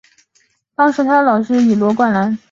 [0.73, 2.35] 当时他的老师为林立三以及罗冠兰。